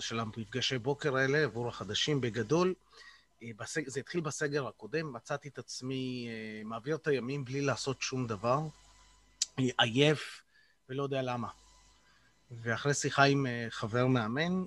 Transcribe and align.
של 0.00 0.20
המפגשי 0.20 0.78
בוקר 0.78 1.16
האלה 1.16 1.38
עבור 1.38 1.68
החדשים. 1.68 2.20
בגדול, 2.20 2.74
אה, 3.42 3.48
בסג... 3.56 3.88
זה 3.88 4.00
התחיל 4.00 4.20
בסגר 4.20 4.66
הקודם, 4.66 5.12
מצאתי 5.12 5.48
את 5.48 5.58
עצמי 5.58 6.28
אה, 6.28 6.64
מעביר 6.64 6.96
את 6.96 7.06
הימים 7.06 7.44
בלי 7.44 7.60
לעשות 7.60 8.02
שום 8.02 8.26
דבר, 8.26 8.60
עייף 9.78 10.42
ולא 10.88 11.02
יודע 11.02 11.22
למה. 11.22 11.48
ואחרי 12.50 12.94
שיחה 12.94 13.24
עם 13.24 13.46
חבר 13.70 14.06
מאמן, 14.06 14.64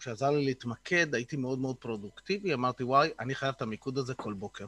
שעזר 0.00 0.30
לי 0.30 0.44
להתמקד, 0.44 1.14
הייתי 1.14 1.36
מאוד 1.36 1.58
מאוד 1.58 1.76
פרודוקטיבי, 1.76 2.54
אמרתי, 2.54 2.82
וואי, 2.82 3.10
אני 3.20 3.34
חייב 3.34 3.54
את 3.56 3.62
המיקוד 3.62 3.98
הזה 3.98 4.14
כל 4.14 4.32
בוקר. 4.32 4.66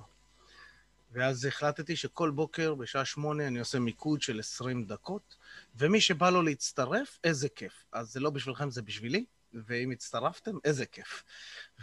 ואז 1.13 1.45
החלטתי 1.45 1.97
שכל 1.97 2.31
בוקר 2.31 2.75
בשעה 2.75 3.05
שמונה 3.05 3.47
אני 3.47 3.59
עושה 3.59 3.79
מיקוד 3.79 4.23
של 4.23 4.41
20 4.41 4.85
דקות, 4.85 5.37
ומי 5.77 6.01
שבא 6.01 6.31
לו 6.31 6.43
להצטרף, 6.43 7.19
איזה 7.25 7.49
כיף. 7.49 7.85
אז 7.93 8.13
זה 8.13 8.21
לא 8.21 8.31
בשבילכם, 8.31 8.71
זה 8.71 8.83
בשבילי, 8.83 9.25
ואם 9.67 9.91
הצטרפתם, 9.91 10.57
איזה 10.65 10.87
כיף. 10.87 11.25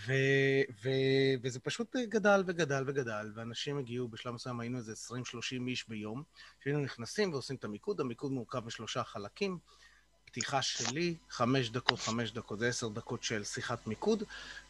ו, 0.07 0.13
ו, 0.83 0.89
וזה 1.41 1.59
פשוט 1.59 1.95
גדל 1.95 2.43
וגדל 2.47 2.83
וגדל, 2.87 3.31
ואנשים 3.35 3.77
הגיעו, 3.77 4.07
בשלב 4.07 4.33
מסוים 4.33 4.59
היינו 4.59 4.77
איזה 4.77 4.93
20-30 4.93 5.15
איש 5.67 5.89
ביום, 5.89 6.23
שהיינו 6.63 6.79
נכנסים 6.79 7.33
ועושים 7.33 7.55
את 7.55 7.63
המיקוד, 7.63 8.01
המיקוד 8.01 8.31
מורכב 8.31 8.65
משלושה 8.65 9.03
חלקים. 9.03 9.57
פתיחה 10.25 10.61
שלי, 10.61 11.15
חמש 11.29 11.69
דקות, 11.69 11.99
חמש 11.99 12.31
דקות, 12.31 12.59
זה 12.59 12.67
עשר 12.67 12.87
דקות 12.87 13.23
של 13.23 13.43
שיחת 13.43 13.87
מיקוד, 13.87 14.23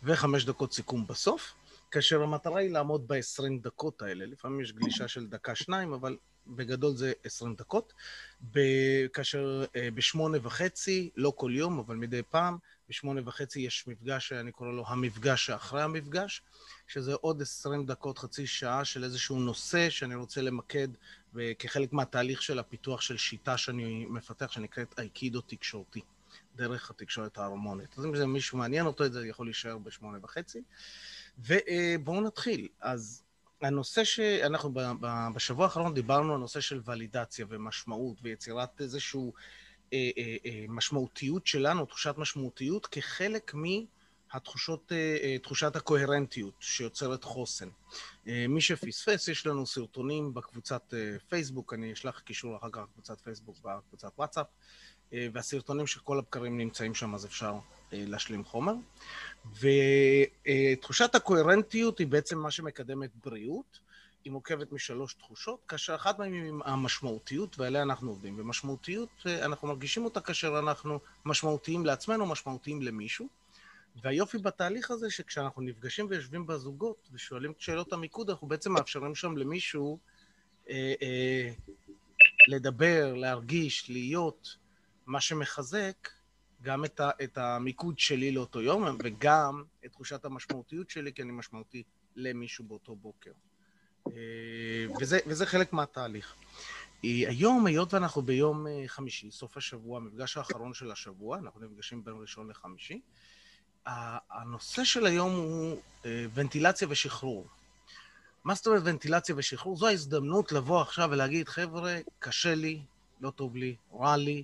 וחמש 0.03 0.45
דקות 0.45 0.73
סיכום 0.73 1.07
בסוף. 1.07 1.53
כאשר 1.91 2.23
המטרה 2.23 2.59
היא 2.59 2.71
לעמוד 2.71 3.07
ב-20 3.07 3.61
דקות 3.61 4.01
האלה. 4.01 4.25
לפעמים 4.25 4.61
יש 4.61 4.71
גלישה 4.71 5.07
של 5.07 5.27
דקה-שניים, 5.27 5.93
אבל 5.93 6.17
בגדול 6.47 6.95
זה 6.95 7.13
20 7.23 7.55
דקות. 7.55 7.93
כאשר 9.13 9.65
אה, 9.75 9.89
בשמונה 9.95 10.37
וחצי, 10.41 11.09
לא 11.15 11.33
כל 11.35 11.51
יום, 11.55 11.79
אבל 11.79 11.95
מדי 11.95 12.21
פעם, 12.29 12.57
בשמונה 12.89 13.21
וחצי 13.25 13.59
יש 13.59 13.87
מפגש 13.87 14.27
שאני 14.27 14.51
קורא 14.51 14.71
לו 14.71 14.83
המפגש 14.87 15.45
שאחרי 15.45 15.81
המפגש, 15.81 16.41
שזה 16.87 17.13
עוד 17.13 17.41
20 17.41 17.85
דקות, 17.85 18.17
חצי 18.17 18.47
שעה 18.47 18.85
של 18.85 19.03
איזשהו 19.03 19.39
נושא 19.39 19.89
שאני 19.89 20.15
רוצה 20.15 20.41
למקד 20.41 20.87
כחלק 21.59 21.93
מהתהליך 21.93 22.41
של 22.41 22.59
הפיתוח 22.59 23.01
של 23.01 23.17
שיטה 23.17 23.57
שאני 23.57 24.05
מפתח, 24.05 24.51
שנקראת 24.51 24.99
אייקידו 24.99 25.41
תקשורתי, 25.41 26.01
דרך 26.55 26.89
התקשורת 26.89 27.37
ההרמונית. 27.37 27.97
אז 27.97 28.05
אם 28.05 28.15
זה 28.15 28.25
מישהו 28.25 28.57
מעניין 28.57 28.85
אותו, 28.85 29.05
את 29.05 29.13
זה 29.13 29.27
יכול 29.27 29.45
להישאר 29.45 29.77
בשמונה 29.77 30.17
וחצי. 30.21 30.61
ובואו 31.39 32.21
נתחיל. 32.21 32.67
אז 32.79 33.23
הנושא 33.61 34.03
שאנחנו 34.03 34.73
בשבוע 35.35 35.65
האחרון 35.65 35.93
דיברנו 35.93 36.33
על 36.33 36.39
נושא 36.39 36.59
של 36.59 36.81
ולידציה 36.85 37.45
ומשמעות 37.49 38.17
ויצירת 38.21 38.81
איזושהי 38.81 39.31
אה, 39.93 40.09
אה, 40.17 40.35
אה, 40.45 40.65
משמעותיות 40.69 41.47
שלנו, 41.47 41.85
תחושת 41.85 42.15
משמעותיות, 42.17 42.85
כחלק 42.85 43.53
מהתחושות, 43.53 44.91
תחושת 45.43 45.75
הקוהרנטיות 45.75 46.53
שיוצרת 46.59 47.23
חוסן. 47.23 47.69
מי 48.25 48.61
שפספס, 48.61 49.27
יש 49.27 49.47
לנו 49.47 49.65
סרטונים 49.65 50.33
בקבוצת 50.33 50.93
פייסבוק, 51.29 51.73
אני 51.73 51.93
אשלח 51.93 52.19
קישור 52.19 52.57
אחר 52.57 52.69
כך 52.71 52.81
לקבוצת 52.81 53.21
פייסבוק 53.21 53.57
בקבוצת 53.63 54.11
וואטסאפ, 54.17 54.47
והסרטונים 55.11 55.87
של 55.87 55.99
כל 55.99 56.19
הבקרים 56.19 56.57
נמצאים 56.57 56.95
שם, 56.95 57.15
אז 57.15 57.25
אפשר 57.25 57.53
להשלים 57.91 58.43
חומר. 58.43 58.73
ותחושת 59.59 61.15
הקוהרנטיות 61.15 61.99
היא 61.99 62.07
בעצם 62.07 62.39
מה 62.39 62.51
שמקדם 62.51 63.03
את 63.03 63.11
בריאות. 63.25 63.79
היא 64.23 64.31
מורכבת 64.31 64.71
משלוש 64.71 65.13
תחושות, 65.13 65.59
כאשר 65.67 65.95
אחת 65.95 66.19
מהן 66.19 66.33
היא 66.33 66.53
המשמעותיות, 66.65 67.59
ועליה 67.59 67.81
אנחנו 67.81 68.09
עובדים. 68.09 68.39
ומשמעותיות, 68.39 69.09
אנחנו 69.25 69.67
מרגישים 69.67 70.05
אותה 70.05 70.21
כאשר 70.21 70.59
אנחנו 70.59 70.99
משמעותיים 71.25 71.85
לעצמנו, 71.85 72.25
משמעותיים 72.25 72.81
למישהו. 72.81 73.27
והיופי 74.01 74.37
בתהליך 74.37 74.91
הזה, 74.91 75.09
שכשאנחנו 75.09 75.61
נפגשים 75.61 76.07
ויושבים 76.09 76.47
בזוגות 76.47 77.09
ושואלים 77.13 77.51
את 77.51 77.61
שאלות 77.61 77.93
המיקוד, 77.93 78.29
אנחנו 78.29 78.47
בעצם 78.47 78.71
מאפשרים 78.71 79.15
שם 79.15 79.37
למישהו 79.37 79.99
אה, 80.69 80.93
אה, 81.01 81.51
לדבר, 82.47 83.13
להרגיש, 83.13 83.89
להיות, 83.89 84.57
מה 85.05 85.21
שמחזק 85.21 86.09
גם 86.61 86.85
את, 86.85 86.99
ה, 86.99 87.09
את 87.23 87.37
המיקוד 87.37 87.99
שלי 87.99 88.31
לאותו 88.31 88.61
יום, 88.61 88.97
וגם 89.03 89.63
את 89.85 89.91
תחושת 89.91 90.25
המשמעותיות 90.25 90.89
שלי, 90.89 91.13
כי 91.13 91.21
אני 91.21 91.31
משמעותי 91.31 91.83
למישהו 92.15 92.65
באותו 92.65 92.95
בוקר. 92.95 93.31
אה, 94.15 94.95
וזה, 94.99 95.19
וזה 95.27 95.45
חלק 95.45 95.73
מהתהליך. 95.73 96.35
אה, 97.05 97.09
היום, 97.27 97.65
היות 97.65 97.93
ואנחנו 97.93 98.21
ביום 98.21 98.67
אה, 98.67 98.83
חמישי, 98.87 99.31
סוף 99.31 99.57
השבוע, 99.57 99.97
המפגש 99.97 100.37
האחרון 100.37 100.73
של 100.73 100.91
השבוע, 100.91 101.37
אנחנו 101.37 101.61
נפגשים 101.61 102.03
בין 102.03 102.13
ראשון 102.21 102.49
לחמישי, 102.49 103.01
הנושא 103.85 104.83
של 104.83 105.05
היום 105.05 105.31
הוא 105.31 105.81
ונטילציה 106.33 106.87
ושחרור. 106.91 107.47
מה 108.43 108.53
זאת 108.53 108.67
אומרת 108.67 108.81
ונטילציה 108.85 109.35
ושחרור? 109.37 109.77
זו 109.77 109.87
ההזדמנות 109.87 110.51
לבוא 110.51 110.81
עכשיו 110.81 111.09
ולהגיד, 111.11 111.49
חבר'ה, 111.49 111.99
קשה 112.19 112.55
לי, 112.55 112.81
לא 113.21 113.29
טוב 113.29 113.55
לי, 113.55 113.75
רע 113.93 114.17
לי, 114.17 114.43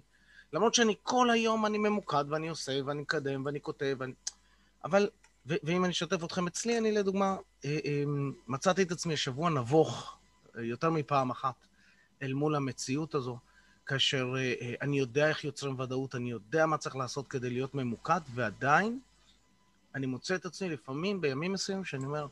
למרות 0.53 0.73
שאני 0.73 0.95
כל 1.03 1.29
היום 1.29 1.65
אני 1.65 1.77
ממוקד 1.77 2.25
ואני 2.29 2.49
עושה 2.49 2.79
ואני 2.85 3.01
מקדם 3.01 3.45
ואני 3.45 3.61
כותב, 3.61 3.95
ואני... 3.99 4.13
אבל, 4.85 5.09
ואם 5.45 5.85
אני 5.85 5.91
אשתף 5.91 6.23
אתכם 6.23 6.47
אצלי, 6.47 6.77
אני 6.77 6.91
לדוגמה, 6.91 7.37
אה, 7.65 7.79
אה, 7.85 8.03
מצאתי 8.47 8.83
את 8.83 8.91
עצמי 8.91 9.13
השבוע 9.13 9.49
נבוך 9.49 10.17
אה, 10.57 10.63
יותר 10.63 10.89
מפעם 10.89 11.29
אחת 11.29 11.55
אל 12.21 12.33
מול 12.33 12.55
המציאות 12.55 13.15
הזו, 13.15 13.39
כאשר 13.85 14.33
אני 14.81 14.99
יודע 14.99 15.29
איך 15.29 15.43
יוצרים 15.43 15.79
ודאות, 15.79 16.15
אני 16.15 16.31
יודע 16.31 16.65
מה 16.65 16.77
צריך 16.77 16.95
לעשות 16.95 17.27
כדי 17.27 17.49
להיות 17.49 17.75
ממוקד, 17.75 18.19
ועדיין 18.33 18.99
אני 19.95 20.05
מוצא 20.05 20.35
את 20.35 20.45
עצמי 20.45 20.69
לפעמים 20.69 21.21
בימים 21.21 21.53
מסוימים 21.53 21.85
שאני 21.85 22.05
אומר, 22.05 22.27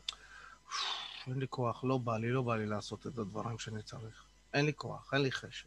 אין 1.26 1.38
לי 1.38 1.46
כוח, 1.50 1.84
לא 1.84 1.98
בא 1.98 2.18
לי, 2.18 2.32
לא 2.32 2.42
בא 2.42 2.56
לי 2.56 2.66
לעשות 2.66 3.06
את 3.06 3.18
הדברים 3.18 3.58
שאני 3.58 3.82
צריך. 3.82 4.24
אין 4.54 4.66
לי 4.66 4.72
כוח, 4.76 5.14
אין 5.14 5.22
לי 5.22 5.32
חשק. 5.32 5.66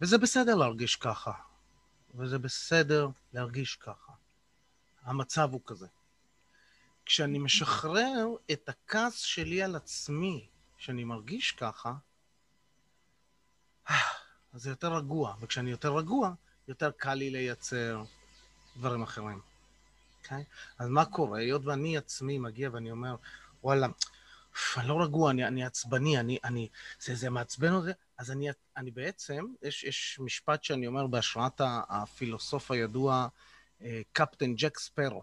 וזה 0.00 0.18
בסדר 0.18 0.54
להרגיש 0.54 0.96
ככה, 0.96 1.32
וזה 2.14 2.38
בסדר 2.38 3.08
להרגיש 3.32 3.76
ככה. 3.76 4.12
המצב 5.02 5.48
הוא 5.52 5.60
כזה. 5.66 5.86
כשאני 7.06 7.38
משחרר 7.38 8.26
את 8.52 8.68
הכעס 8.68 9.18
שלי 9.18 9.62
על 9.62 9.76
עצמי, 9.76 10.48
שאני 10.76 11.04
מרגיש 11.04 11.52
ככה, 11.52 11.92
אז 14.52 14.62
זה 14.62 14.70
יותר 14.70 14.94
רגוע, 14.94 15.34
וכשאני 15.40 15.70
יותר 15.70 15.96
רגוע, 15.96 16.32
יותר 16.68 16.90
קל 16.90 17.14
לי 17.14 17.30
לייצר 17.30 18.02
דברים 18.76 19.02
אחרים. 19.02 19.38
Okay? 19.38 19.52
אוקיי? 20.22 20.44
אז 20.78 20.88
מה 20.88 21.04
קורה? 21.04 21.38
היות 21.38 21.64
ואני 21.64 21.96
עצמי 21.96 22.38
מגיע 22.38 22.70
ואני 22.72 22.90
אומר, 22.90 23.16
וואלה, 23.62 23.86
אני 24.76 24.88
לא 24.88 25.02
רגוע, 25.02 25.30
אני, 25.30 25.46
אני 25.46 25.64
עצבני, 25.64 26.18
אני, 26.18 26.38
אני, 26.44 26.68
זה, 27.00 27.14
זה 27.14 27.30
מעצבן 27.30 27.72
אותי, 27.72 27.90
אז 28.18 28.30
אני, 28.30 28.48
אני 28.76 28.90
בעצם, 28.90 29.46
יש, 29.62 29.84
יש 29.84 30.18
משפט 30.20 30.64
שאני 30.64 30.86
אומר 30.86 31.06
בהשראת 31.06 31.60
הפילוסוף 31.88 32.70
הידוע, 32.70 33.28
אה, 33.82 34.00
קפטן 34.12 34.54
ג'ק 34.54 34.78
ספרו. 34.78 35.22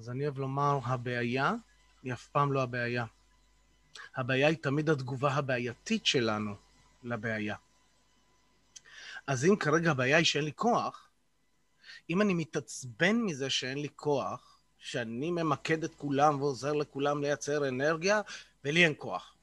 אז 0.00 0.10
אני 0.10 0.24
אוהב 0.24 0.38
לומר, 0.38 0.78
הבעיה 0.84 1.54
היא 2.02 2.12
אף 2.12 2.26
פעם 2.26 2.52
לא 2.52 2.62
הבעיה. 2.62 3.04
הבעיה 4.16 4.48
היא 4.48 4.56
תמיד 4.56 4.90
התגובה 4.90 5.32
הבעייתית 5.32 6.06
שלנו 6.06 6.54
לבעיה. 7.02 7.56
אז 9.26 9.44
אם 9.44 9.56
כרגע 9.56 9.90
הבעיה 9.90 10.16
היא 10.16 10.24
שאין 10.24 10.44
לי 10.44 10.52
כוח, 10.56 11.08
אם 12.10 12.22
אני 12.22 12.34
מתעצבן 12.34 13.16
מזה 13.16 13.50
שאין 13.50 13.78
לי 13.78 13.88
כוח, 13.96 14.58
שאני 14.78 15.30
ממקד 15.30 15.84
את 15.84 15.94
כולם 15.94 16.40
ועוזר 16.40 16.72
לכולם 16.72 17.22
לייצר 17.22 17.68
אנרגיה, 17.68 18.20
ולי 18.64 18.84
אין 18.84 18.94
כוח. 18.98 19.34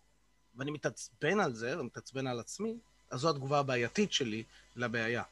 ואני 0.56 0.72
מתעצבן 0.72 1.40
על 1.40 1.54
זה, 1.54 1.80
ומתעצבן 1.80 2.28
על 2.28 2.40
עצמי, 2.40 2.78
אז 3.10 3.20
זו 3.20 3.30
התגובה 3.30 3.60
הבעייתית 3.60 4.14
שלי 4.14 4.44
לבעיה. 4.76 5.24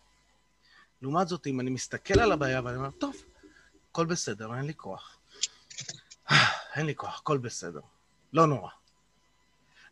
לעומת 1.02 1.28
זאת, 1.28 1.48
אם 1.48 1.60
אני 1.60 1.70
מסתכל 1.70 2.20
על 2.20 2.32
הבעיה 2.32 2.62
ואני 2.64 2.78
אומר, 2.78 2.92
טוב, 2.92 3.16
הכל 3.92 4.06
בסדר, 4.06 4.56
אין 4.56 4.66
לי 4.66 4.74
כוח. 4.74 5.15
אין 6.76 6.86
לי 6.86 6.96
כוח, 6.96 7.20
הכל 7.20 7.38
בסדר. 7.38 7.82
לא 8.34 8.48
נורא. 8.48 8.70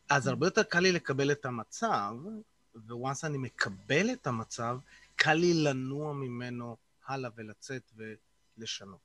אז 0.10 0.28
הרבה 0.28 0.48
יותר 0.48 0.64
קל 0.64 0.80
לי 0.80 0.92
לקבל 0.92 1.32
את 1.32 1.46
המצב, 1.46 2.14
וואנס 2.90 3.26
אני 3.26 3.38
מקבל 3.38 4.14
את 4.14 4.28
המצב, 4.28 4.78
קל 5.16 5.34
לי 5.34 5.54
לנוע 5.54 6.14
ממנו 6.14 6.78
הלאה 7.08 7.30
ולצאת 7.36 7.92
ולשנות. 8.58 9.00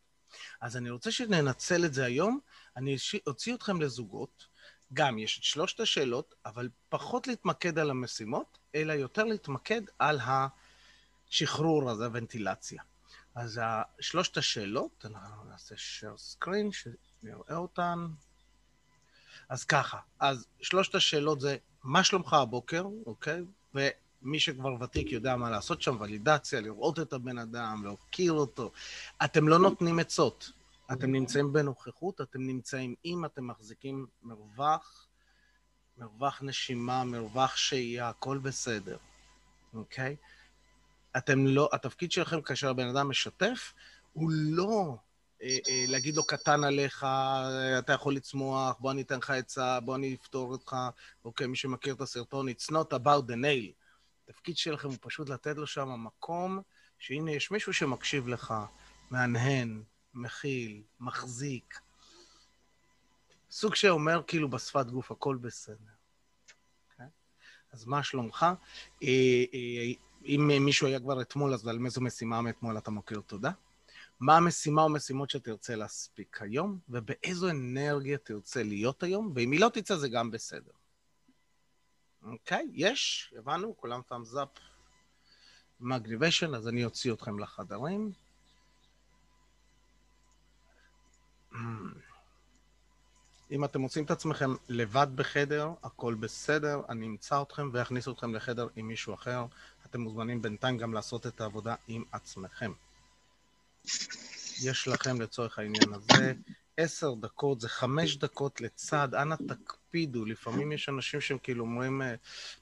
אז 0.61 0.77
אני 0.77 0.91
רוצה 0.91 1.11
שננצל 1.11 1.85
את 1.85 1.95
זה 1.95 2.05
היום. 2.05 2.41
אני 2.77 2.97
אוציא 3.27 3.55
אתכם 3.55 3.81
לזוגות. 3.81 4.47
גם 4.93 5.19
יש 5.19 5.39
את 5.39 5.45
שלושת 5.45 5.81
השאלות, 5.81 6.35
אבל 6.47 6.69
פחות 6.89 7.27
להתמקד 7.27 7.79
על 7.79 7.91
המשימות, 7.91 8.59
אלא 8.75 8.93
יותר 8.93 9.25
להתמקד 9.25 9.83
על 9.99 10.21
השחרור 11.31 11.91
הזה, 11.91 12.05
הוונטילציה. 12.05 12.83
אז 13.35 13.61
שלושת 14.01 14.37
השאלות, 14.37 15.05
אנחנו 15.05 15.45
נעשה 15.45 15.75
share 15.75 16.45
screen, 16.45 16.73
שנראה 16.73 17.57
אותן. 17.57 18.07
אז 19.49 19.65
ככה, 19.65 19.99
אז 20.19 20.47
שלושת 20.61 20.95
השאלות 20.95 21.41
זה, 21.41 21.57
מה 21.85 22.05
שלומך 22.05 22.33
הבוקר, 22.33 22.85
אוקיי? 23.07 23.43
מי 24.23 24.41
שכבר 24.41 24.83
ותיק 24.83 25.13
יודע 25.13 25.37
מה 25.37 25.51
לעשות 25.51 25.83
שם, 25.83 25.97
ולידציה, 26.01 26.61
לראות 26.61 26.99
את 26.99 27.13
הבן 27.13 27.39
אדם, 27.39 27.85
להוקיר 27.85 28.33
אותו. 28.33 28.73
אתם 29.25 29.49
לא 29.49 29.59
נותנים 29.59 29.99
עצות. 29.99 30.53
אתם 30.93 31.13
נמצאים 31.13 31.53
בנוכחות, 31.53 32.21
אתם 32.21 32.47
נמצאים 32.47 32.95
אם 33.05 33.25
אתם 33.25 33.47
מחזיקים 33.47 34.07
מרווח, 34.23 35.07
מרווח 35.99 36.43
נשימה, 36.43 37.05
מרווח 37.05 37.57
שהייה, 37.57 38.09
הכל 38.09 38.39
בסדר, 38.39 38.97
אוקיי? 39.75 40.17
אתם 41.19 41.47
לא, 41.47 41.69
התפקיד 41.73 42.13
שלכם 42.13 42.41
כאשר 42.41 42.71
הבן 42.71 42.89
אדם 42.89 43.09
משתף, 43.09 43.75
הוא 44.13 44.31
לא 44.33 44.97
אה, 45.43 45.59
אה, 45.69 45.85
להגיד 45.89 46.17
לו 46.17 46.27
קטן 46.27 46.65
עליך, 46.65 47.07
אתה 47.79 47.93
יכול 47.93 48.15
לצמוח, 48.15 48.77
בוא 48.79 48.91
אני 48.91 49.03
אתן 49.03 49.19
לך 49.19 49.31
עצה, 49.31 49.81
בוא 49.81 49.97
אני 49.97 50.15
אפתור 50.15 50.53
אותך, 50.53 50.77
אוקיי, 51.25 51.47
מי 51.47 51.57
שמכיר 51.57 51.95
את 51.95 52.01
הסרטון, 52.01 52.49
it's 52.49 52.71
not 52.71 52.93
about 52.93 53.31
the 53.31 53.35
nail. 53.35 53.73
התפקיד 54.29 54.57
שלכם 54.57 54.89
הוא 54.89 54.97
פשוט 55.01 55.29
לתת 55.29 55.57
לו 55.57 55.67
שם 55.67 56.05
מקום, 56.05 56.63
שהנה 56.99 57.31
יש 57.31 57.51
מישהו 57.51 57.73
שמקשיב 57.73 58.29
לך, 58.29 58.55
מהנהן, 59.11 59.83
מכיל, 60.15 60.83
מחזיק. 61.01 61.81
סוג 63.51 63.75
שאומר 63.75 64.23
כאילו 64.27 64.51
בשפת 64.51 64.87
גוף, 64.87 65.11
הכל 65.11 65.37
בסדר. 65.37 65.75
Okay? 65.75 66.93
אוקיי? 66.93 67.07
אז 67.73 67.85
מה 67.85 68.03
שלומך? 68.03 68.47
אה, 70.25 70.29
אה, 70.29 70.35
אם 70.35 70.65
מישהו 70.65 70.87
היה 70.87 71.01
כבר 71.01 71.21
אתמול, 71.21 71.55
אז 71.55 71.69
על 71.69 71.79
איזו 71.85 72.01
משימה 72.01 72.43
מאתמול 72.43 72.79
אתה 72.79 72.91
מוקיר 72.91 73.21
תודה? 73.21 73.51
מה 74.21 74.37
המשימה 74.37 74.83
או 74.83 74.89
משימות 74.89 75.31
שתרצה 75.31 75.77
להספיק 75.77 76.43
היום, 76.43 76.79
ובאיזו 76.89 77.51
אנרגיה 77.51 78.19
תרצה 78.19 78.63
להיות 78.63 79.03
היום, 79.03 79.33
ואם 79.35 79.53
היא 79.53 79.61
לא 79.61 79.69
תצא 79.69 79.97
זה 79.97 80.09
גם 80.09 80.31
בסדר. 80.31 80.73
אוקיי, 82.23 82.67
okay, 82.67 82.71
יש, 82.73 83.33
הבנו, 83.39 83.77
כולם 83.77 84.01
thumbs 84.11 84.35
up. 84.35 84.61
מגניביישן, 85.81 86.55
אז 86.55 86.69
אני 86.69 86.85
אוציא 86.85 87.13
אתכם 87.13 87.39
לחדרים. 87.39 88.13
אם 93.51 93.65
אתם 93.65 93.81
מוצאים 93.81 94.05
את 94.05 94.11
עצמכם 94.11 94.55
לבד 94.69 95.07
בחדר, 95.15 95.71
הכל 95.83 96.15
בסדר, 96.15 96.81
אני 96.89 97.07
אמצא 97.07 97.43
אתכם 97.43 97.71
ואכניס 97.73 98.09
אתכם 98.09 98.35
לחדר 98.35 98.67
עם 98.77 98.89
מישהו 98.89 99.15
אחר. 99.15 99.45
אתם 99.87 100.01
מוזמנים 100.01 100.43
בינתיים 100.43 100.79
גם 100.79 100.95
לעשות 100.95 101.27
את 101.27 101.41
העבודה 101.41 101.75
עם 101.89 102.05
עצמכם. 102.13 102.73
יש 104.63 104.89
לכם 104.89 105.21
לצורך 105.21 105.59
העניין 105.59 105.93
הזה 105.93 106.33
עשר 106.77 107.15
דקות, 107.15 107.61
זה 107.61 107.69
חמש 107.69 108.17
דקות 108.17 108.61
לצד, 108.61 109.15
אנא 109.15 109.35
תקפידו, 109.49 110.25
לפעמים 110.25 110.73
יש 110.73 110.89
אנשים 110.89 111.21
שהם 111.21 111.39
כאילו 111.39 111.65
אומרים, 111.65 112.03
אה, 112.03 112.15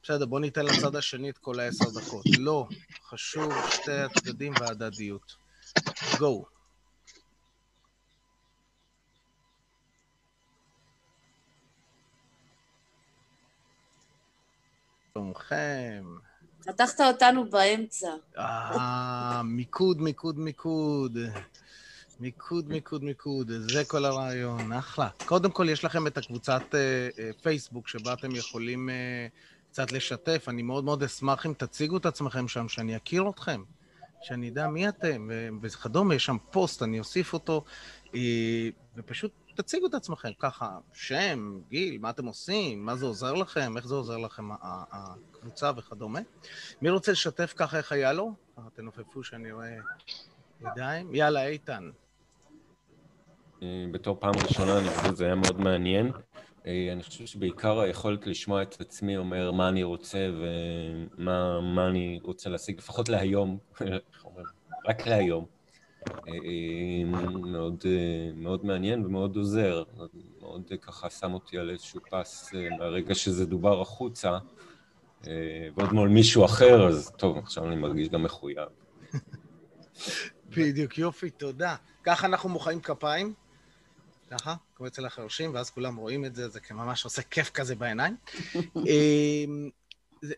בסדר, 0.02 0.26
בוא 0.26 0.40
ניתן 0.40 0.64
לצד 0.64 0.96
השני 0.96 1.30
את 1.30 1.38
כל 1.38 1.60
העשר 1.60 1.90
דקות. 2.00 2.24
לא, 2.38 2.68
חשוב 3.08 3.52
שתי 3.70 3.92
הצדדים 3.92 4.52
והדדיות. 4.60 5.36
גו. 6.18 6.56
שלומכם. 15.16 16.04
חתכת 16.68 17.00
אותנו 17.00 17.50
באמצע. 17.50 18.08
אה, 18.38 19.42
מיקוד, 19.44 20.00
מיקוד, 20.00 20.38
מיקוד. 20.38 21.18
מיקוד, 22.20 22.68
מיקוד, 22.68 23.04
מיקוד, 23.04 23.50
זה 23.50 23.84
כל 23.84 24.04
הרעיון, 24.04 24.72
אחלה. 24.72 25.08
קודם 25.24 25.50
כל, 25.50 25.68
יש 25.68 25.84
לכם 25.84 26.06
את 26.06 26.18
הקבוצת 26.18 26.62
uh, 26.70 26.74
uh, 27.16 27.42
פייסבוק 27.42 27.88
שבה 27.88 28.12
אתם 28.12 28.34
יכולים 28.34 28.88
uh, 28.88 29.70
קצת 29.70 29.92
לשתף. 29.92 30.44
אני 30.48 30.62
מאוד 30.62 30.84
מאוד 30.84 31.02
אשמח 31.02 31.46
אם 31.46 31.52
תציגו 31.52 31.96
את 31.96 32.06
עצמכם 32.06 32.48
שם, 32.48 32.69
שאני 32.69 32.96
אכיר 32.96 33.30
אתכם, 33.30 33.62
שאני 34.22 34.48
אדע 34.48 34.69
מי 34.69 34.88
אתם 34.88 35.30
וכדומה. 35.62 36.14
יש 36.14 36.24
שם 36.24 36.36
פוסט, 36.50 36.82
אני 36.82 36.98
אוסיף 36.98 37.32
אותו, 37.32 37.64
uh, 38.06 38.12
ופשוט 38.96 39.32
תציגו 39.56 39.87
את 39.87 39.94
עצמכם 39.94 40.31
ככה, 40.38 40.79
שם, 40.93 41.61
גיל, 41.69 41.99
מה 41.99 42.11
אתם 42.11 42.26
עושים, 42.26 42.87
מה 42.87 42.97
זה 42.97 43.06
עוזר 43.06 43.32
לכם, 43.32 43.76
איך 43.76 43.87
זה 43.87 43.94
עוזר 43.94 44.17
לכם, 44.17 44.49
הקבוצה 44.62 45.70
וכדומה. 45.76 46.20
מי 46.82 46.91
רוצה 46.91 47.12
לשתף 47.12 47.55
ככה 47.56 47.79
איך 47.79 47.93
היה 47.93 48.12
לו? 48.12 48.32
תנופפו 48.75 49.25
שאני 49.25 49.53
רואה 49.53 49.76
ידיים. 50.61 51.14
יאללה, 51.14 51.47
איתן. 51.47 51.91
אה, 53.62 53.85
בתור 53.93 54.17
פעם 54.20 54.35
ראשונה, 54.49 54.79
אני 54.79 54.88
חושב 54.88 55.14
שזה 55.14 55.25
היה 55.25 55.35
מאוד 55.35 55.61
מעניין. 55.61 56.12
אה, 56.67 56.88
אני 56.93 57.03
חושב 57.03 57.26
שבעיקר 57.26 57.81
היכולת 57.81 58.26
לשמוע 58.26 58.62
את 58.62 58.81
עצמי 58.81 59.17
אומר 59.17 59.53
מה 59.53 59.69
אני 59.69 59.82
רוצה 59.82 60.31
ומה 61.19 61.88
אני 61.88 62.20
רוצה 62.23 62.50
להשיג, 62.50 62.79
לפחות 62.79 63.08
להיום, 63.08 63.58
רק 64.88 65.06
להיום. 65.06 65.56
אה, 66.29 67.05
מאוד, 67.35 67.85
מאוד 68.35 68.64
מעניין 68.67 69.06
ומאוד 69.06 69.37
עוזר, 69.37 69.82
מאוד 70.41 70.73
ככה 70.82 71.11
שם 71.11 71.35
אותי 71.35 71.58
על 71.58 71.70
איזשהו 71.70 72.00
פס 72.11 72.50
מהרגע 72.79 73.14
שזה 73.14 73.47
דובר 73.47 73.81
החוצה, 73.81 74.38
ועוד 75.76 75.93
מול 75.93 76.08
מישהו 76.08 76.44
אחר, 76.44 76.88
אז 76.88 77.12
טוב, 77.17 77.38
עכשיו 77.38 77.67
אני 77.67 77.76
מרגיש 77.76 78.08
גם 78.08 78.23
מחויב. 78.23 78.69
בדיוק, 80.56 80.99
יופי, 80.99 81.31
תודה. 81.31 81.76
ככה 82.05 82.26
אנחנו 82.26 82.49
מוחאים 82.49 82.81
כפיים. 82.81 83.35
ככה, 84.31 84.55
כמו 84.76 84.87
אצל 84.87 85.06
החרשים, 85.06 85.55
ואז 85.55 85.70
כולם 85.70 85.97
רואים 85.97 86.25
את 86.25 86.35
זה, 86.35 86.49
זה 86.49 86.61
ממש 86.70 87.05
עושה 87.05 87.23
כיף 87.23 87.50
כזה 87.50 87.75
בעיניים. 87.75 88.17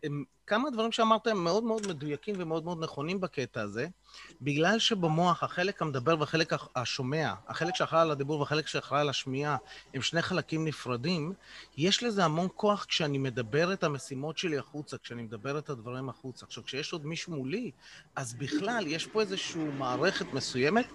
אמ, 0.06 0.24
כמה 0.46 0.70
דברים 0.70 0.92
שאמרת 0.92 1.26
הם 1.26 1.44
מאוד 1.44 1.64
מאוד 1.64 1.86
מדויקים 1.86 2.34
ומאוד 2.38 2.64
מאוד 2.64 2.82
נכונים 2.82 3.20
בקטע 3.20 3.60
הזה, 3.60 3.86
בגלל 4.40 4.78
שבמוח 4.78 5.42
החלק 5.42 5.82
המדבר 5.82 6.20
והחלק 6.20 6.52
השומע, 6.76 7.34
החלק 7.48 7.74
שאחראי 7.74 8.00
על 8.00 8.10
הדיבור 8.10 8.40
והחלק 8.40 8.66
שאחראי 8.66 9.00
על 9.00 9.08
השמיעה, 9.08 9.56
הם 9.94 10.02
שני 10.02 10.22
חלקים 10.22 10.64
נפרדים, 10.64 11.32
יש 11.76 12.02
לזה 12.02 12.24
המון 12.24 12.48
כוח 12.54 12.84
כשאני 12.84 13.18
מדבר 13.18 13.72
את 13.72 13.84
המשימות 13.84 14.38
שלי 14.38 14.58
החוצה, 14.58 14.98
כשאני 14.98 15.22
מדבר 15.22 15.58
את 15.58 15.70
הדברים 15.70 16.08
החוצה. 16.08 16.46
עכשיו, 16.46 16.64
כשיש 16.64 16.92
עוד 16.92 17.06
מישהו 17.06 17.32
מולי, 17.32 17.70
אז 18.16 18.34
בכלל 18.34 18.84
יש 18.86 19.06
פה 19.06 19.20
איזושהי 19.20 19.64
מערכת 19.64 20.32
מסוימת, 20.32 20.86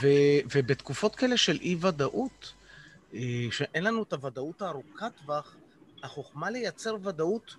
ו, 0.00 0.06
ובתקופות 0.54 1.16
כאלה 1.16 1.36
של 1.36 1.58
אי-ודאות, 1.60 2.52
אה, 3.14 3.46
שאין 3.50 3.84
לנו 3.84 4.02
את 4.02 4.12
הוודאות 4.12 4.62
הארוכת 4.62 5.12
טווח, 5.22 5.56
החוכמה 6.02 6.50
לייצר 6.50 6.96
ודאות 7.02 7.56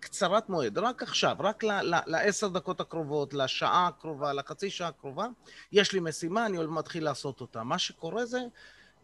קצרת 0.00 0.48
מועד, 0.48 0.78
רק 0.78 1.02
עכשיו, 1.02 1.36
רק 1.38 1.64
לעשר 2.06 2.48
דקות 2.48 2.80
הקרובות, 2.80 3.34
לשעה 3.34 3.86
הקרובה, 3.86 4.32
לחצי 4.32 4.70
שעה 4.70 4.88
הקרובה, 4.88 5.26
יש 5.72 5.92
לי 5.92 6.00
משימה, 6.00 6.46
אני 6.46 6.58
מתחיל 6.68 7.04
לעשות 7.04 7.40
אותה. 7.40 7.62
מה 7.62 7.78
שקורה 7.78 8.26
זה, 8.26 8.40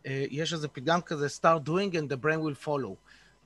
אה, 0.07 0.25
יש 0.31 0.53
איזה 0.53 0.69
פתגם 0.69 1.01
כזה, 1.01 1.27
start 1.27 1.69
doing 1.69 1.93
and 1.93 2.13
the 2.13 2.25
brain 2.25 2.41
will 2.41 2.67
follow. 2.67 2.97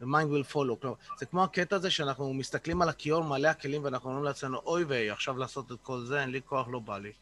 the 0.00 0.06
mind 0.06 0.30
will 0.30 0.52
follow. 0.54 0.76
כלומר, 0.80 0.96
זה 1.18 1.26
כמו 1.26 1.44
הקטע 1.44 1.76
הזה 1.76 1.90
שאנחנו 1.90 2.34
מסתכלים 2.34 2.82
על 2.82 2.88
הכיור 2.88 3.24
מלא 3.24 3.48
הכלים 3.48 3.84
ואנחנו 3.84 4.08
אומרים 4.08 4.24
לעצמנו, 4.24 4.58
אוי 4.58 4.84
ויי, 4.84 5.10
עכשיו 5.10 5.36
לעשות 5.36 5.72
את 5.72 5.78
כל 5.82 6.00
זה, 6.00 6.22
אין 6.22 6.30
לי 6.30 6.40
כוח, 6.46 6.68
לא 6.68 6.78
בא 6.78 6.98
לי. 6.98 7.12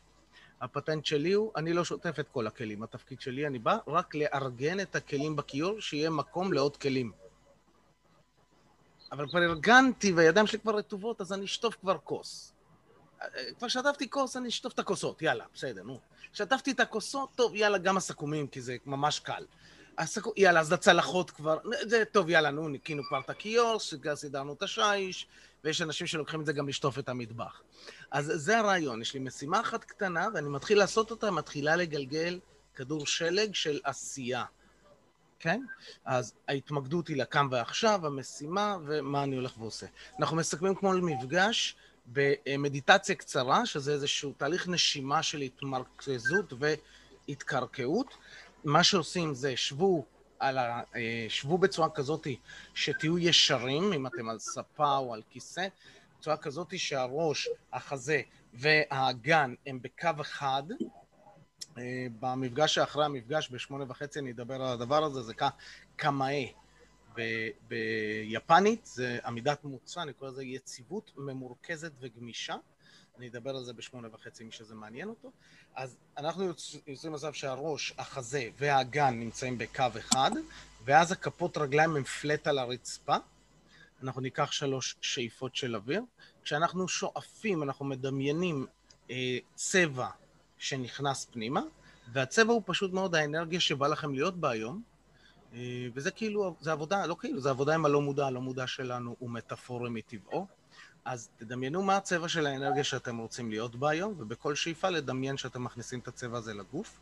הפטנט 0.61 1.05
שלי 1.05 1.33
הוא, 1.33 1.52
אני 1.57 1.73
לא 1.73 1.85
שוטף 1.85 2.21
את 2.21 2.29
כל 2.29 2.47
הכלים. 2.47 2.83
התפקיד 2.83 3.21
שלי, 3.21 3.47
אני 3.47 3.59
בא 3.59 3.79
רק 3.87 4.14
לארגן 4.14 4.81
את 4.81 4.97
הכלים 4.97 5.37
בכיור, 5.37 5.81
שיהיה 5.81 6.11
מקום 6.11 6.52
לעוד 6.52 6.76
כלים. 6.76 7.12
אבל 9.12 9.29
כבר 9.29 9.43
ארגנתי 9.43 10.12
והידיים 10.12 10.47
שלי 10.47 10.59
כבר 10.59 10.77
רטובות, 10.77 11.21
אז 11.21 11.33
אני 11.33 11.45
אשטוף 11.45 11.77
כבר 11.81 11.99
כוס. 12.05 12.53
כבר 13.59 13.69
שטפתי 13.69 14.11
כוס, 14.11 14.37
אני 14.37 14.49
אשטוף 14.49 14.73
את 14.73 14.79
הכוסות, 14.79 15.23
יאללה, 15.23 15.45
בסדר, 15.55 15.83
נו. 15.83 16.00
שטפתי 16.33 16.71
את 16.71 16.81
הכוסות, 16.81 17.29
טוב, 17.35 17.55
יאללה, 17.55 17.79
גם 17.79 17.97
הסכומים, 17.97 18.47
כי 18.47 18.61
זה 18.61 18.77
ממש 18.87 19.21
קל. 19.21 19.45
הסכו... 19.99 20.33
יאללה, 20.37 20.61
אז 20.61 20.73
הצלחות 20.73 21.31
כבר, 21.31 21.59
זה 21.83 22.05
טוב, 22.12 22.31
יאללה, 22.31 22.50
נו, 22.50 22.69
ניקינו 22.69 23.03
כבר 23.09 23.21
את 23.21 23.31
הכיור, 23.31 23.79
סידרנו 24.15 24.53
את 24.53 24.62
השיש, 24.62 25.27
ויש 25.65 25.83
אנשים 25.83 26.07
שלוקחים 26.07 26.41
את 26.41 26.47
זה 26.47 26.53
גם 26.53 26.69
לשטוף 26.69 26.99
את 26.99 27.09
המטבח. 27.09 27.62
אז 28.11 28.33
זה 28.35 28.59
הרעיון, 28.59 29.03
יש 29.03 29.15
לי 29.15 29.21
משימה 29.21 29.61
אחת 29.61 29.85
קטנה, 29.85 30.29
ואני 30.35 30.49
מתחיל 30.49 30.79
לעשות 30.79 31.11
אותה, 31.11 31.31
מתחילה 31.31 31.77
לגלגל 31.77 32.38
כדור 32.75 33.07
שלג 33.07 33.55
של 33.55 33.81
עשייה. 33.85 34.45
כן? 35.38 35.61
אז 36.04 36.35
ההתמקדות 36.49 37.09
היא 37.09 37.16
לכאן 37.16 37.47
ועכשיו, 37.50 38.07
המשימה 38.07 38.76
ומה 38.87 39.23
אני 39.23 39.37
הולך 39.37 39.59
ועושה. 39.59 39.87
אנחנו 40.18 40.37
מסכמים 40.37 40.75
כמו 40.75 40.92
מפגש 40.92 41.76
במדיטציה 42.07 43.14
קצרה, 43.14 43.66
שזה 43.66 43.92
איזשהו 43.92 44.33
תהליך 44.33 44.68
נשימה 44.68 45.23
של 45.23 45.40
התמרכזות 45.40 46.52
והתקרקעות. 46.59 48.14
מה 48.64 48.85
שעושים 48.85 49.35
זה 49.35 49.57
שבו 49.57 50.04
על 50.38 50.59
ה... 50.59 50.83
אה, 50.97 51.26
שבו 51.28 51.59
בצורה 51.59 51.90
כזאת 51.90 52.26
שתהיו 52.75 53.18
ישרים, 53.18 53.92
אם 53.92 54.07
אתם 54.07 54.28
על 54.28 54.38
ספה 54.38 54.97
או 54.97 55.14
על 55.14 55.23
כיסא, 55.30 55.66
בצורה 56.18 56.37
כזאת 56.37 56.78
שהראש, 56.78 57.49
החזה 57.73 58.21
והאגן 58.54 59.54
הם 59.66 59.78
בקו 59.83 60.21
אחד, 60.21 60.62
במפגש 62.20 62.75
שאחרי 62.75 63.04
המפגש, 63.04 63.50
בשמונה 63.50 63.85
וחצי, 63.88 64.18
אני 64.18 64.30
אדבר 64.30 64.54
על 64.54 64.73
הדבר 64.73 65.04
הזה, 65.04 65.23
זה 65.23 65.32
קמאי. 65.97 66.52
ביפנית 67.68 68.87
זה 68.87 69.18
עמידת 69.25 69.64
מוצא, 69.64 70.02
אני 70.02 70.12
קורא 70.12 70.30
לזה 70.30 70.44
יציבות 70.44 71.11
ממורכזת 71.16 71.92
וגמישה. 72.00 72.56
אני 73.18 73.28
אדבר 73.28 73.56
על 73.56 73.64
זה 73.64 73.73
בשמונה 73.73 74.08
וחצי, 74.12 74.44
מי 74.44 74.52
שזה 74.52 74.75
מעניין 74.75 75.08
אותו. 75.08 75.32
אז 75.75 75.97
אנחנו 76.16 76.44
יוצאים 76.44 77.12
למצב 77.12 77.32
שהראש, 77.32 77.94
החזה 77.99 78.49
והאגן 78.58 79.14
נמצאים 79.20 79.58
בקו 79.58 79.85
אחד, 79.99 80.30
ואז 80.85 81.12
הכפות 81.12 81.58
רגליים 81.58 81.97
הם 81.97 82.04
פלט 82.04 82.47
על 82.47 82.58
הרצפה. 82.58 83.16
אנחנו 84.02 84.20
ניקח 84.20 84.52
שלוש 84.52 84.97
שאיפות 85.00 85.56
של 85.56 85.76
אוויר. 85.76 86.02
כשאנחנו 86.42 86.88
שואפים, 86.88 87.62
אנחנו 87.62 87.85
מדמיינים 87.85 88.66
אה, 89.11 89.38
צבע 89.54 90.08
שנכנס 90.59 91.25
פנימה, 91.25 91.61
והצבע 92.12 92.53
הוא 92.53 92.62
פשוט 92.67 92.93
מאוד 92.93 93.15
האנרגיה 93.15 93.61
שבא 93.61 93.87
לכם 93.87 94.15
להיות 94.15 94.37
בה 94.37 94.50
היום, 94.50 94.83
אה, 95.55 95.87
וזה 95.95 96.11
כאילו, 96.11 96.57
זה 96.61 96.73
עבודה, 96.73 97.07
לא 97.07 97.17
כאילו, 97.21 97.41
זה 97.41 97.50
עבודה 97.50 97.75
עם 97.75 97.85
הלא 97.85 98.00
מודע, 98.00 98.27
הלא 98.27 98.41
מודע 98.41 98.67
שלנו 98.67 99.17
הוא 99.19 99.31
מטאפורי 99.31 99.91
מטבעו. 99.91 100.47
אז 101.05 101.31
תדמיינו 101.37 101.83
מה 101.83 101.97
הצבע 101.97 102.29
של 102.29 102.47
האנרגיה 102.47 102.85
שאתם 102.85 103.19
רוצים 103.19 103.50
להיות 103.50 103.77
בה 103.77 103.91
היום, 103.91 104.15
ובכל 104.19 104.55
שאיפה 104.55 104.88
לדמיין 104.88 105.37
שאתם 105.37 105.65
מכניסים 105.65 105.99
את 105.99 106.09
הצבע 106.09 106.38
הזה 106.38 106.55
לגוף. 106.55 107.00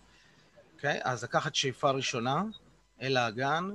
אוקיי? 0.75 1.01
אז 1.05 1.25
לקחת 1.25 1.55
שאיפה 1.55 1.91
ראשונה 1.91 2.43
אל 3.01 3.17
האגן, 3.17 3.71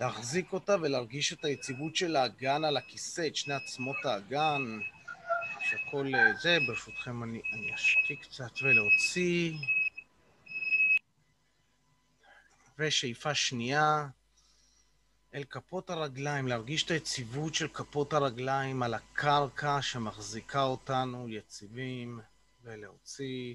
להחזיק 0.00 0.52
אותה 0.52 0.76
ולהרגיש 0.80 1.32
את 1.32 1.44
היציבות 1.44 1.96
של 1.96 2.16
האגן 2.16 2.64
על 2.64 2.76
הכיסא, 2.76 3.26
את 3.26 3.36
שני 3.36 3.54
עצמות 3.54 3.96
האגן, 4.04 4.78
שהכל 5.72 6.14
אה, 6.14 6.32
זה, 6.40 6.58
ברשותכם 6.66 7.22
אני, 7.22 7.42
אני 7.52 7.74
אשתיק 7.74 8.22
קצת 8.22 8.62
ולהוציא. 8.62 9.52
ושאיפה 12.78 13.34
שנייה 13.34 14.08
אל 15.34 15.44
כפות 15.50 15.90
הרגליים, 15.90 16.48
להרגיש 16.48 16.84
את 16.84 16.90
היציבות 16.90 17.54
של 17.54 17.68
כפות 17.68 18.12
הרגליים 18.12 18.82
על 18.82 18.94
הקרקע 18.94 19.82
שמחזיקה 19.82 20.62
אותנו 20.62 21.28
יציבים, 21.28 22.20
ולהוציא. 22.62 23.54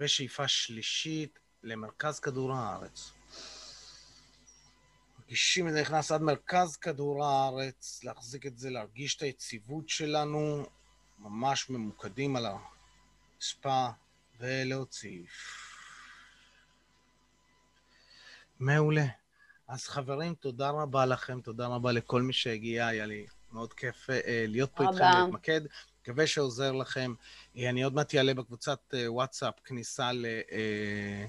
ושאיפה 0.00 0.48
שלישית 0.48 1.38
למרכז 1.62 2.20
כדור 2.20 2.52
הארץ. 2.52 3.15
מרגישים 5.26 5.68
את 5.68 5.72
זה 5.72 5.80
נכנס 5.80 6.12
עד 6.12 6.22
מרכז 6.22 6.76
כדור 6.76 7.24
הארץ, 7.24 8.00
להחזיק 8.04 8.46
את 8.46 8.58
זה, 8.58 8.70
להרגיש 8.70 9.16
את 9.16 9.22
היציבות 9.22 9.88
שלנו, 9.88 10.66
ממש 11.18 11.70
ממוקדים 11.70 12.36
על 12.36 12.46
הרצפה, 12.46 13.88
ולהוציא. 14.40 15.22
מעולה. 18.60 19.06
אז 19.68 19.88
חברים, 19.88 20.34
תודה 20.34 20.70
רבה 20.70 21.06
לכם, 21.06 21.40
תודה 21.40 21.66
רבה 21.66 21.92
לכל 21.92 22.22
מי 22.22 22.32
שהגיע, 22.32 22.86
היה 22.86 23.06
לי 23.06 23.26
מאוד 23.52 23.72
כיף 23.72 24.10
אה, 24.10 24.44
להיות 24.48 24.70
פה 24.74 24.84
איתכם, 24.84 25.04
להתמקד. 25.04 25.60
מקווה 26.02 26.26
שעוזר 26.26 26.72
לכם. 26.72 27.14
אה, 27.56 27.70
אני 27.70 27.82
עוד 27.82 27.94
מעט 27.94 28.14
אעלה 28.14 28.34
בקבוצת 28.34 28.94
אה, 28.94 29.12
וואטסאפ 29.12 29.54
כניסה 29.64 30.12
ל... 30.12 30.26
אה, 30.52 31.26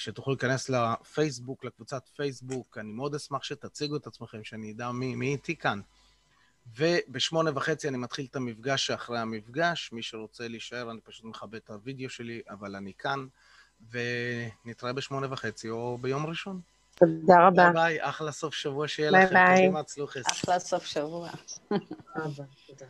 שתוכלו 0.00 0.32
להיכנס 0.32 0.68
לפייסבוק, 0.68 1.64
לקבוצת 1.64 2.08
פייסבוק. 2.16 2.78
אני 2.78 2.92
מאוד 2.92 3.14
אשמח 3.14 3.42
שתציגו 3.42 3.96
את 3.96 4.06
עצמכם, 4.06 4.44
שאני 4.44 4.72
אדע 4.72 4.90
מי, 4.90 5.14
מי 5.14 5.32
איתי 5.32 5.56
כאן. 5.56 5.80
ובשמונה 6.76 7.50
וחצי 7.54 7.88
אני 7.88 7.96
מתחיל 7.96 8.26
את 8.30 8.36
המפגש 8.36 8.86
שאחרי 8.86 9.18
המפגש. 9.18 9.92
מי 9.92 10.02
שרוצה 10.02 10.48
להישאר, 10.48 10.90
אני 10.90 11.00
פשוט 11.00 11.24
מכבה 11.24 11.58
את 11.58 11.70
הוידאו 11.70 12.10
שלי, 12.10 12.40
אבל 12.50 12.76
אני 12.76 12.92
כאן. 12.98 13.26
ונתראה 13.90 14.92
בשמונה 14.92 15.32
וחצי 15.32 15.70
או 15.70 15.98
ביום 16.00 16.26
ראשון. 16.26 16.60
תודה 16.94 17.46
רבה. 17.46 17.62
ביי 17.62 17.72
ביי, 17.72 18.08
אחלה 18.08 18.32
סוף 18.32 18.54
שבוע 18.54 18.88
שיהיה 18.88 19.12
ביי 19.12 19.24
לכם. 19.24 19.34
ביי. 19.34 19.84
צלוחס. 19.84 20.26
אחלה 20.26 20.58
סוף 20.58 20.84
שבוע. 20.84 21.30
תודה. 22.66 22.86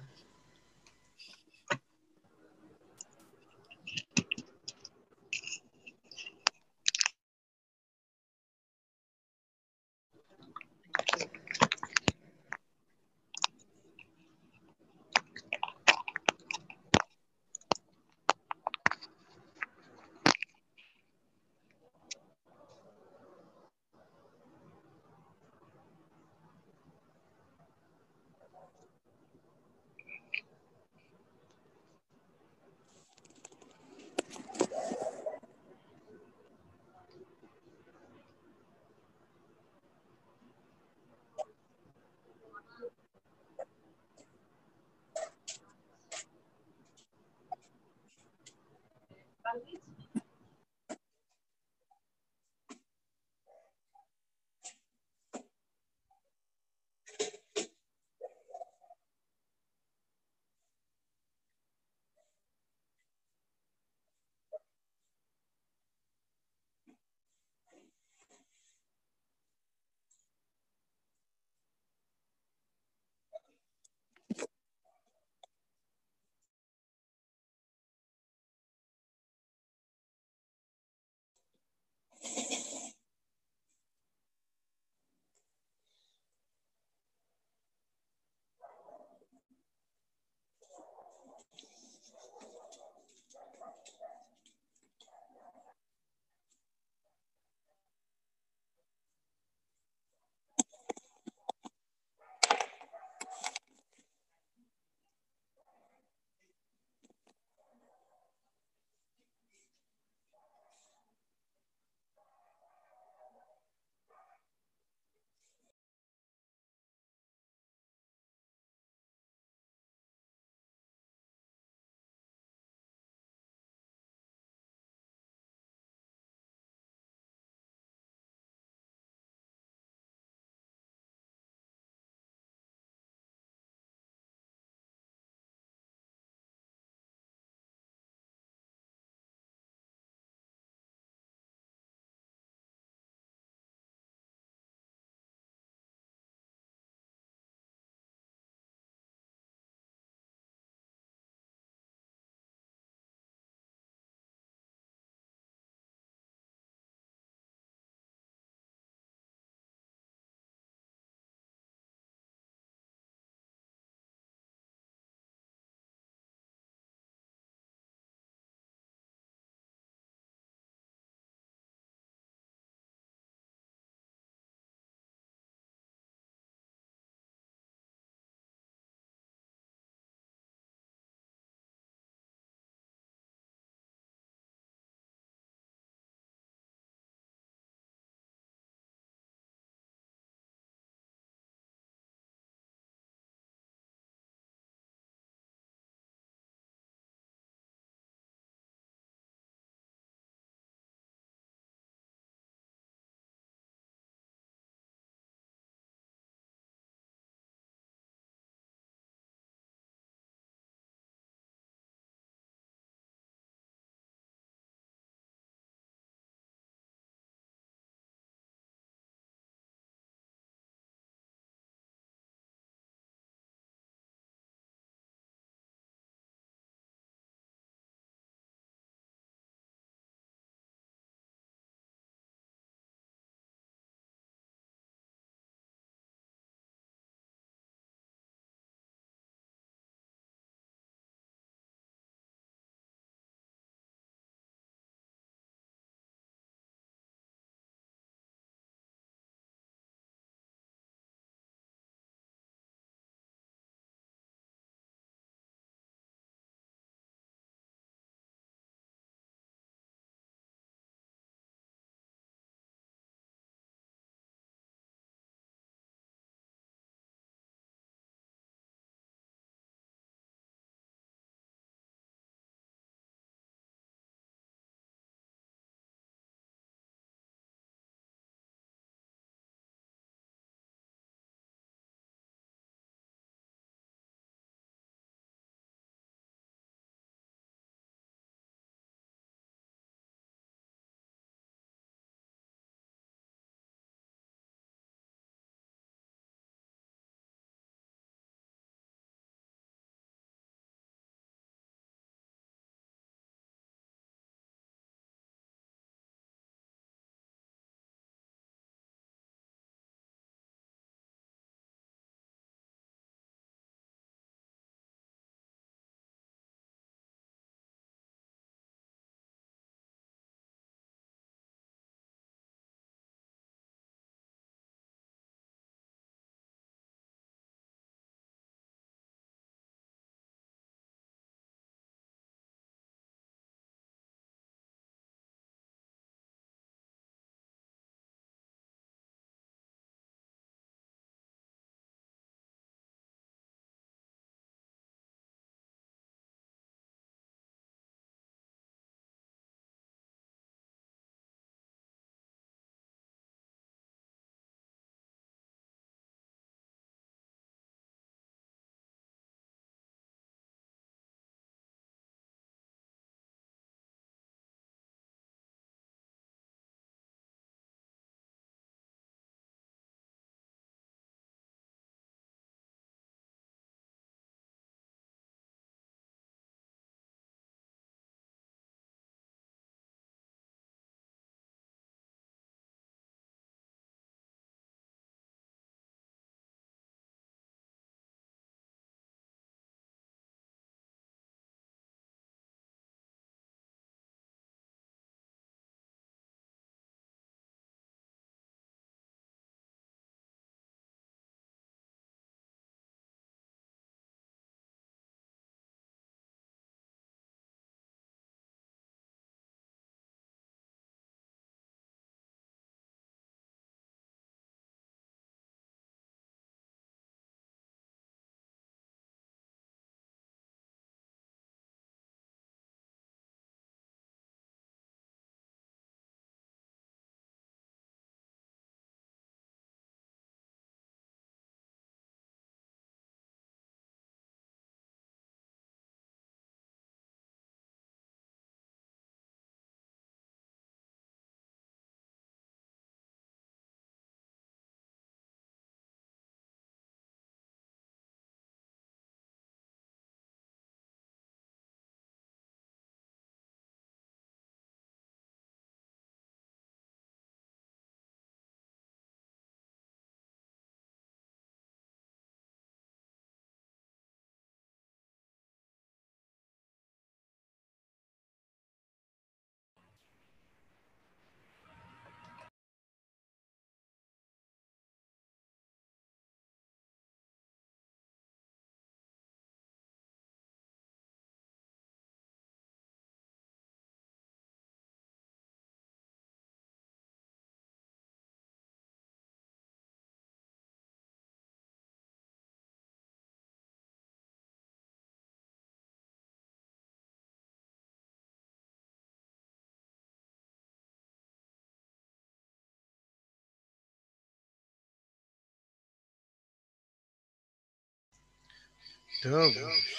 טוב, 509.22 509.52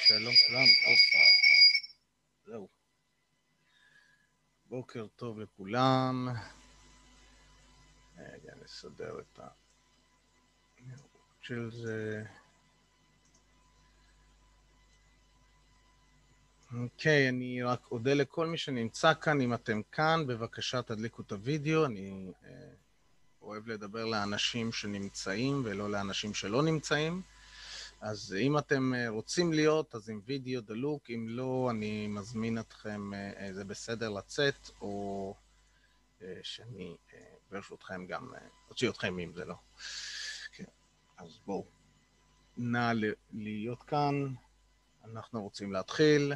שלום 0.08 0.34
כולם, 0.48 0.66
הופה. 0.86 1.18
זהו. 2.46 2.68
בוקר 4.66 5.08
טוב 5.16 5.40
לכולם. 5.40 6.30
רגע, 8.18 8.54
נסדר 8.64 9.20
את 9.20 9.40
ה... 9.40 9.48
של 11.42 11.72
זה. 11.72 12.24
אוקיי, 16.84 17.30
אני 17.30 17.64
רק 17.64 17.92
אודה 17.92 18.14
לכל 18.14 18.48
מי 18.48 18.58
שנמצא 18.58 19.14
כאן. 19.14 19.42
אם 19.42 19.54
אתם 19.54 19.82
כאן, 19.92 20.28
בבקשה 20.28 20.82
תדליקו 20.82 21.22
את 21.22 21.32
הוידאו. 21.32 21.86
אני 21.86 22.32
אה, 22.46 22.50
אוהב 23.42 23.68
לדבר 23.68 24.06
לאנשים 24.06 24.72
שנמצאים 24.72 25.62
ולא 25.66 25.92
לאנשים 25.92 26.34
שלא 26.34 26.64
נמצאים. 26.64 27.22
אז 28.02 28.36
אם 28.40 28.58
אתם 28.58 28.94
אה, 28.94 29.10
רוצים 29.10 29.54
להיות, 29.54 29.96
אז 29.96 30.10
עם 30.10 30.22
וידאו 30.26 30.62
דלוק, 30.62 31.10
אם 31.10 31.26
לא, 31.30 31.68
אני 31.72 32.08
מזמין 32.08 32.60
אתכם, 32.60 33.14
אה, 33.14 33.32
אה, 33.38 33.54
זה 33.54 33.64
בסדר 33.66 34.10
לצאת, 34.10 34.70
או 34.82 35.36
שאני 36.44 36.98
ברשותכם 37.52 38.06
גם 38.06 38.34
אוציא 38.70 38.90
אתכם 38.90 39.20
אם 39.20 39.34
זה 39.34 39.46
לא. 39.46 39.56
כן, 40.52 40.64
אז 41.18 41.40
בואו, 41.46 41.66
נא 42.58 42.94
להיות 43.34 43.84
כאן, 43.84 44.34
אנחנו 45.06 45.44
רוצים 45.44 45.72
להתחיל. 45.72 46.34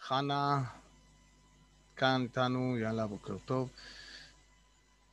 חנה, 0.00 0.64
כאן 1.96 2.22
איתנו, 2.22 2.78
יאללה, 2.78 3.06
בוקר 3.06 3.36
טוב. 3.44 3.70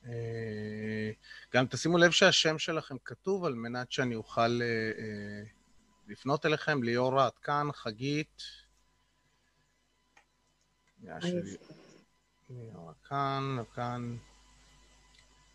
אה, 0.06 1.10
גם 1.54 1.66
תשימו 1.66 1.98
לב 1.98 2.10
שהשם 2.10 2.58
שלכם 2.58 2.98
כתוב 3.04 3.44
על 3.44 3.54
מנת 3.54 3.92
שאני 3.92 4.14
אוכל 4.14 4.40
אה, 4.40 4.90
אה, 4.98 5.42
לפנות 6.08 6.46
אליכם. 6.46 6.82
ליאורה, 6.82 7.28
את 7.28 7.38
כאן, 7.38 7.72
חגית. 7.72 8.42
ליאורה 12.50 12.92
כאן, 13.08 13.56
כאן, 13.74 14.16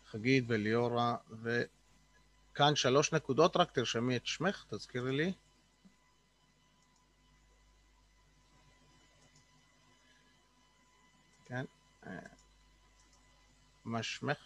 חגית 0.06 0.44
וליאורה, 0.48 1.16
וכאן 1.42 2.76
שלוש 2.76 3.12
נקודות, 3.12 3.56
רק 3.56 3.70
תרשמי 3.70 4.16
את 4.16 4.26
שמך, 4.26 4.64
תזכירי 4.68 5.16
לי. 5.16 5.32
כן. 11.46 11.64
מה 13.84 14.02
שמך? 14.02 14.38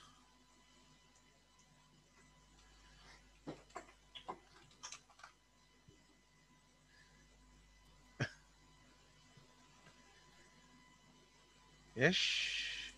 יש? 11.96 12.92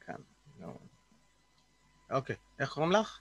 כאן, 0.00 0.14
לא. 0.60 0.72
אוקיי, 2.10 2.36
איך 2.58 2.72
קוראים 2.72 2.92
לך? 2.92 3.20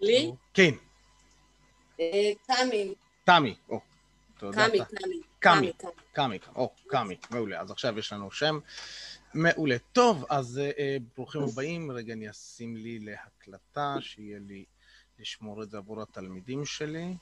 לי? 0.00 0.32
כן. 0.54 0.70
אה, 2.00 2.32
תמי. 2.46 2.94
תמי, 3.24 3.54
או. 3.68 3.80
קמי. 4.52 4.78
קמי, 5.38 5.72
קמי, 6.12 6.38
או, 6.54 6.74
קמי, 6.86 7.16
מעולה. 7.30 7.60
אז 7.60 7.70
עכשיו 7.70 7.98
יש 7.98 8.12
לנו 8.12 8.30
שם 8.30 8.58
מעולה. 9.34 9.76
טוב, 9.92 10.24
אז 10.30 10.60
uh, 10.76 11.02
ברוכים 11.16 11.42
הבאים. 11.42 11.90
רגע, 11.90 12.12
אני 12.12 12.30
אשים 12.30 12.76
לי 12.76 12.98
להקלטה, 12.98 13.96
שיהיה 14.00 14.38
לי 14.38 14.64
לשמור 15.18 15.62
את 15.62 15.70
זה 15.70 15.76
עבור 15.76 16.02
התלמידים 16.02 16.64
שלי. 16.64 17.14